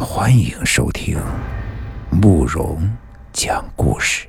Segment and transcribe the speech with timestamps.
[0.00, 1.18] 欢迎收听
[2.10, 2.90] 慕容
[3.34, 4.26] 讲故事。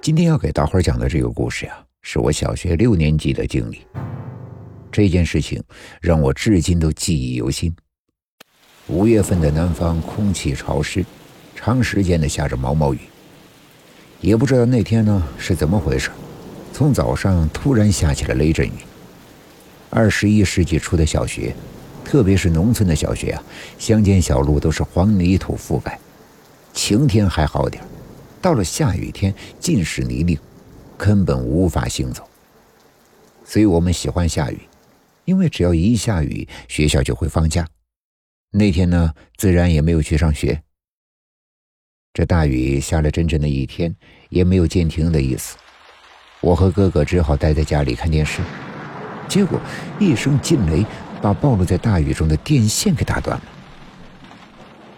[0.00, 3.84] 今天要给大伙儿讲的这个故事呀，是我小学六年级的经历。
[4.92, 5.60] 这件事情
[6.00, 7.74] 让我至今都记忆犹新。
[8.86, 11.04] 五月份的南方空气潮湿，
[11.56, 13.00] 长时间的下着毛毛雨。
[14.20, 16.10] 也不知道那天呢是怎么回事，
[16.72, 18.70] 从早上突然下起了雷阵雨。
[19.90, 21.52] 二十一世纪初的小学。
[22.08, 23.44] 特别是农村的小学啊，
[23.78, 26.00] 乡间小路都是黄泥土覆盖，
[26.72, 27.84] 晴天还好点
[28.40, 30.38] 到了下雨天尽是泥泞，
[30.96, 32.26] 根本无法行走。
[33.44, 34.58] 所以我们喜欢下雨，
[35.26, 37.68] 因为只要一下雨，学校就会放假。
[38.52, 40.62] 那天呢，自然也没有去上学。
[42.14, 43.94] 这大雨下了整整的一天，
[44.30, 45.58] 也没有见停的意思。
[46.40, 48.40] 我和哥哥只好待在家里看电视，
[49.28, 49.60] 结果
[50.00, 50.86] 一声惊雷。
[51.20, 53.44] 把暴露在大雨中的电线给打断了。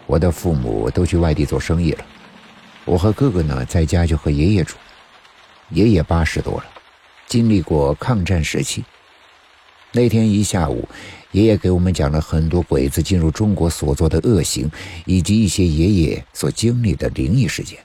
[0.07, 2.05] 我的父母都去外地做生意了，
[2.85, 4.77] 我和哥哥呢在家就和爷爷住。
[5.71, 6.65] 爷爷八十多了，
[7.29, 8.85] 经历过抗战时期。
[9.93, 10.89] 那天一下午，
[11.31, 14.69] 爷爷给我们讲了很多鬼子进入中国所做的恶行，
[15.07, 17.79] 以及一些爷爷所经历的灵异事件。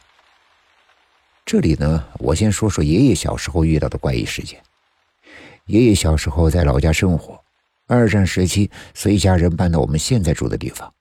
[1.45, 4.59] 这里呢，我先说说爷爷小时候遇到的怪异事件。
[5.67, 7.39] 爷爷小时候在老家生活。
[7.87, 10.91] 二战时期，随家人搬到我们现在住的地方。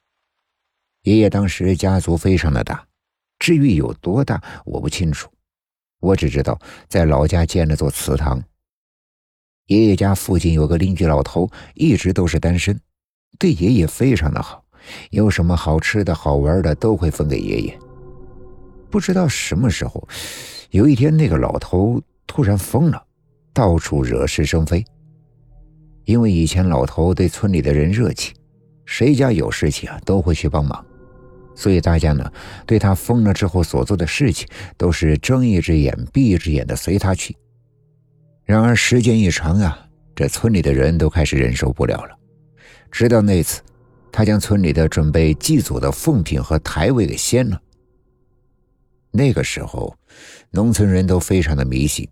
[1.03, 2.87] 爷爷当时家族非常的大，
[3.39, 5.31] 至于有多大，我不清楚。
[6.01, 8.43] 我只知道在老家建了座祠堂。
[9.67, 12.79] 爷爷家附近有个邻居老头，一直都是单身，
[13.39, 14.63] 对爷爷非常的好，
[15.11, 17.79] 有什么好吃的好玩的都会分给爷爷。
[18.91, 20.07] 不知道什么时候，
[20.69, 23.03] 有一天那个老头突然疯了，
[23.55, 24.85] 到处惹是生非。
[26.05, 28.35] 因为以前老头对村里的人热情，
[28.85, 30.85] 谁家有事情啊都会去帮忙，
[31.55, 32.31] 所以大家呢
[32.67, 34.47] 对他疯了之后所做的事情
[34.77, 37.37] 都是睁一只眼闭一只眼的随他去。
[38.45, 42.11] 然而时间一长啊，这村里的人都开始忍受不了了。
[42.91, 43.63] 直到那次，
[44.13, 47.61] 他将村里的准备祭祖的奉品和台位给掀了。
[49.11, 49.97] 那个时候，
[50.51, 52.07] 农村人都非常的迷信，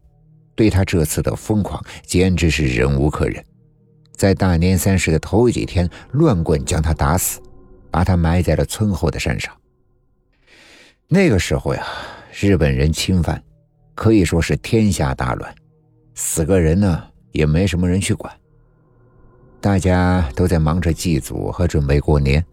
[0.55, 3.45] 对他这次的疯狂简直是忍无可忍。
[4.23, 7.41] 在大年三十的头几天，乱棍将他打死，
[7.91, 9.53] 把他埋在了村后的山上。
[11.09, 11.85] 那个时候呀，
[12.33, 13.43] 日本人侵犯，
[13.97, 15.53] 可以说是天下大乱，
[16.15, 18.33] 死个人呢也没什么人去管。
[19.61, 22.47] 大家都在忙着祭祖和准备过年，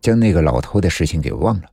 [0.00, 1.64] 将那个老头的事情给忘了。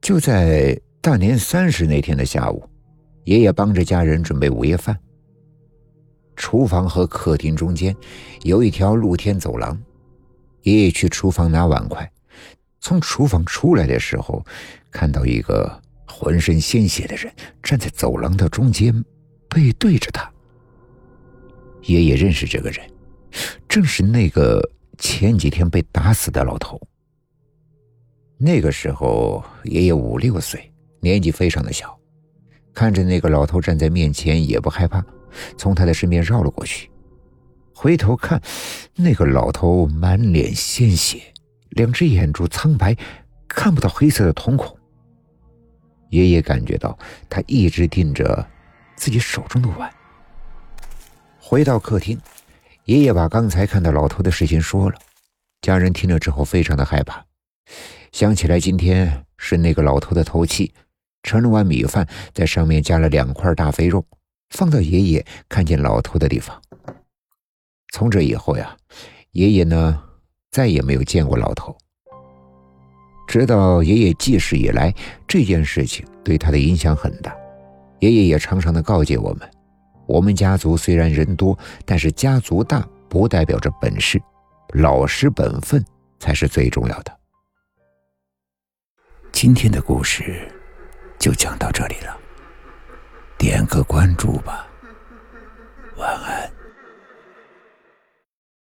[0.00, 2.68] 就在大年三十那天的下午，
[3.26, 4.98] 爷爷帮着家人准备午夜饭。
[6.36, 7.94] 厨房和客厅中间
[8.42, 9.80] 有一条露天走廊。
[10.62, 12.10] 爷爷去厨房拿碗筷，
[12.80, 14.44] 从厨房出来的时候，
[14.90, 17.30] 看到一个浑身鲜血的人
[17.62, 19.04] 站在走廊的中间，
[19.48, 20.30] 背对着他。
[21.82, 22.80] 爷爷认识这个人，
[23.68, 24.58] 正是那个
[24.96, 26.80] 前几天被打死的老头。
[28.38, 31.94] 那个时候，爷爷五六岁，年纪非常的小，
[32.72, 35.04] 看着那个老头站在面前，也不害怕。
[35.56, 36.90] 从他的身边绕了过去，
[37.74, 38.40] 回头看，
[38.94, 41.20] 那个老头满脸鲜血，
[41.70, 42.96] 两只眼珠苍白，
[43.48, 44.76] 看不到黑色的瞳孔。
[46.10, 46.96] 爷爷感觉到
[47.28, 48.46] 他一直盯着
[48.96, 49.92] 自己手中的碗。
[51.40, 52.18] 回到客厅，
[52.84, 54.96] 爷爷把刚才看到老头的事情说了，
[55.60, 57.24] 家人听了之后非常的害怕，
[58.12, 60.72] 想起来今天是那个老头的头七，
[61.24, 64.06] 盛了碗米饭，在上面加了两块大肥肉。
[64.54, 66.60] 放到爷爷看见老头的地方。
[67.92, 68.76] 从这以后呀，
[69.32, 70.02] 爷爷呢
[70.50, 71.76] 再也没有见过老头。
[73.26, 74.94] 直到爷爷记事以来，
[75.26, 77.34] 这件事情对他的影响很大。
[77.98, 79.50] 爷爷也常常的告诫我们：
[80.06, 84.22] 我们家族虽然人多，但是家族大不代表着本事，
[84.74, 85.84] 老实本分
[86.20, 87.18] 才是最重要的。
[89.32, 90.48] 今天的故事
[91.18, 92.20] 就讲到这里了。
[93.64, 94.66] 点个关注吧，
[95.96, 96.43] 晚安。